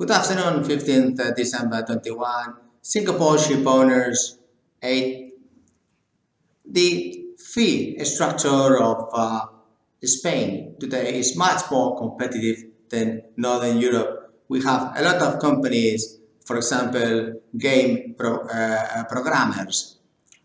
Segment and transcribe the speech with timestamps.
[0.00, 2.54] Good afternoon, 15th December 21.
[2.80, 4.38] Singapore ship owners
[4.82, 5.34] 8.
[6.64, 9.40] The fee structure of uh,
[10.02, 14.32] Spain today is much more competitive than Northern Europe.
[14.48, 19.98] We have a lot of companies, for example, game pro, uh, programmers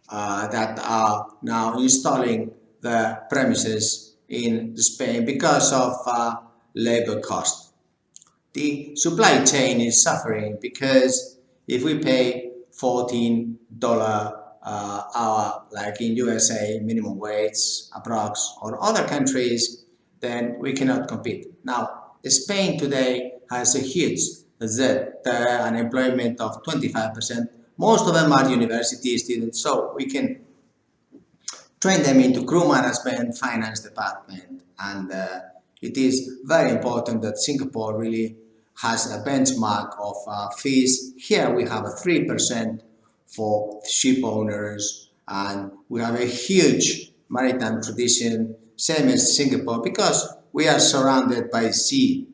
[0.09, 2.51] uh, that are now installing
[2.81, 6.35] the premises in Spain because of uh,
[6.75, 7.64] labor cost
[8.55, 11.37] the supply chain is suffering because
[11.67, 17.61] if we pay $14 uh, hour like in USA minimum wage
[17.93, 19.85] approx or other countries
[20.21, 21.47] then we cannot compete.
[21.65, 24.21] Now Spain today has a huge
[24.65, 27.47] Z unemployment of 25%.
[27.77, 30.45] Most of them are university students so we can
[31.81, 35.39] train them into crew management, finance department and uh,
[35.81, 38.37] it is very important that Singapore really
[38.81, 41.13] has a benchmark of uh, fees.
[41.17, 42.81] Here we have a 3%
[43.25, 50.67] for ship owners and we have a huge maritime tradition, same as Singapore, because we
[50.67, 52.27] are surrounded by sea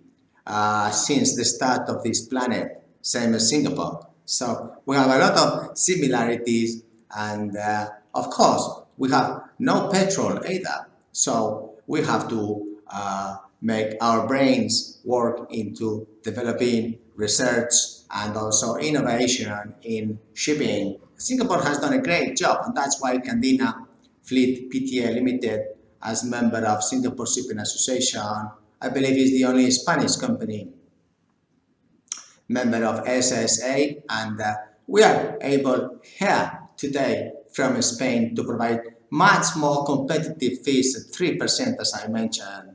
[0.46, 4.08] uh, since the start of this planet, same as Singapore.
[4.26, 6.84] So we have a lot of similarities
[7.16, 10.88] and uh, of course we have no petrol either.
[11.12, 17.74] So we have to uh, make our brains work into developing research
[18.10, 21.00] and also innovation in shipping.
[21.18, 23.86] Singapore has done a great job and that's why Candina
[24.24, 25.62] Fleet Pta Limited
[26.02, 28.50] as member of Singapore Shipping Association,
[28.82, 30.68] I believe is the only Spanish company
[32.50, 34.54] member of SSA and uh,
[34.88, 38.82] we are able here today from Spain to provide
[39.12, 42.71] much more competitive fees at 3% as I mentioned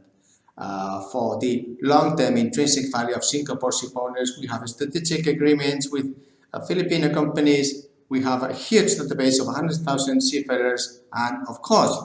[0.59, 4.39] uh, for the long-term intrinsic value of Singapore owners.
[4.41, 6.17] We have strategic agreements with
[6.53, 7.89] uh, Filipino companies.
[8.09, 11.99] We have a huge database of 100,000 seafarers and of course,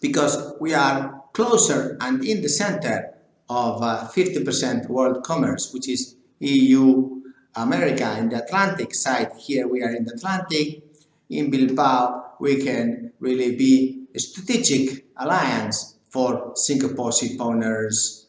[0.00, 3.14] because we are closer and in the center
[3.48, 7.22] of 50% uh, world commerce, which is EU,
[7.54, 9.30] America in the Atlantic side.
[9.38, 10.82] Here we are in the Atlantic.
[11.30, 18.26] In Bilbao, we can really be a strategic alliance for Singapore ship owners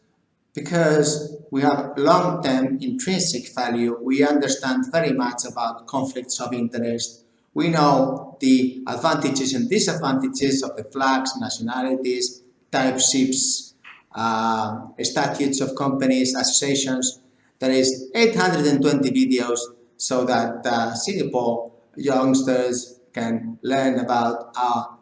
[0.54, 3.98] because we have long-term intrinsic value.
[4.02, 7.24] We understand very much about conflicts of interest.
[7.54, 13.76] We know the advantages and disadvantages of the flags, nationalities, type ships,
[14.14, 17.20] uh, statutes of companies, associations.
[17.60, 19.60] There is 820 videos
[19.96, 24.56] so that uh, Singapore youngsters can learn about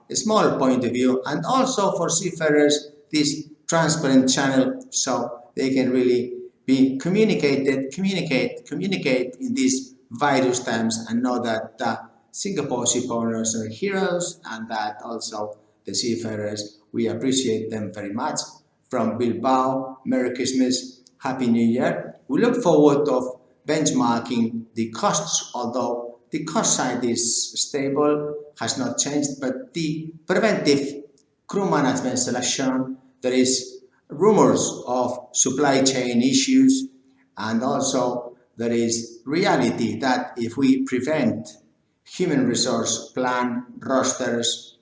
[0.10, 5.14] a small point of view and also for seafarers this transparent channel so
[5.56, 6.34] they can really
[6.66, 11.98] be communicated, communicate, communicate in these virus times and know that uh,
[12.32, 18.40] Singapore ship owners are heroes and that also the seafarers, we appreciate them very much.
[18.90, 22.16] From Bilbao, Merry Christmas, Happy New Year.
[22.28, 23.24] We look forward of
[23.68, 31.04] benchmarking the costs, although the cost side is stable, has not changed, but the preventive
[31.48, 36.88] crew management selection, there is rumors of supply chain issues,
[37.38, 41.50] and also there is reality that if we prevent
[42.06, 44.78] human resource plan rosters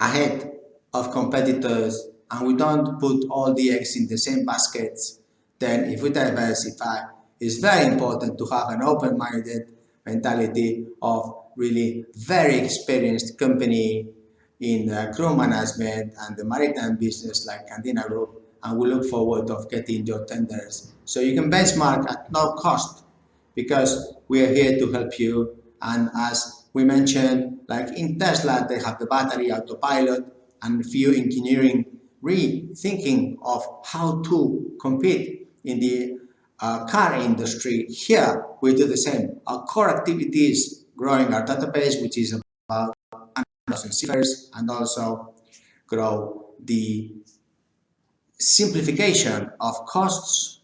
[0.00, 0.52] ahead
[0.94, 5.20] of competitors and we don't put all the eggs in the same baskets,
[5.58, 7.00] then if we diversify,
[7.40, 9.77] it's very important to have an open-minded
[10.08, 11.20] mentality of
[11.56, 14.06] really very experienced company
[14.60, 18.30] in uh, crew management and the maritime business like Candina Group
[18.62, 20.92] and we look forward of getting your tenders.
[21.04, 23.04] So you can benchmark at no cost
[23.54, 28.78] because we are here to help you and as we mentioned like in Tesla they
[28.80, 30.24] have the battery autopilot
[30.62, 31.84] and few engineering
[32.22, 36.18] rethinking of how to compete in the
[36.60, 37.86] uh, car industry.
[37.86, 39.40] Here we do the same.
[39.46, 42.32] Our core activities growing our database, which is
[42.68, 45.34] about 100,000 seekers, and also
[45.86, 47.12] grow the
[48.38, 50.60] simplification of costs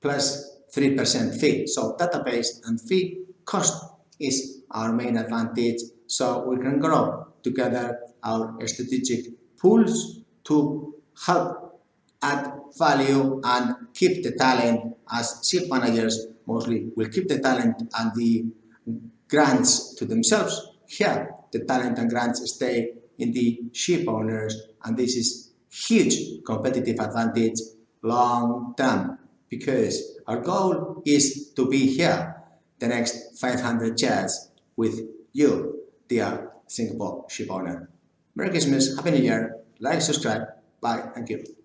[0.00, 1.66] plus 3% fee.
[1.66, 3.84] So database and fee cost
[4.18, 5.80] is our main advantage.
[6.06, 10.94] So we can grow together our strategic pools to
[11.26, 11.69] help
[12.22, 18.14] add value and keep the talent as ship managers mostly will keep the talent and
[18.14, 18.44] the
[19.28, 20.68] grants to themselves.
[20.86, 26.98] Here, the talent and grants stay in the ship owners, and this is huge competitive
[26.98, 27.60] advantage
[28.02, 29.18] long term.
[29.50, 32.36] because our goal is to be here
[32.78, 35.00] the next 500 years with
[35.32, 37.90] you, dear Singapore ship owner.
[38.36, 40.42] Merry Christmas, Happy New Year, like, subscribe,
[40.80, 41.59] bye, thank you.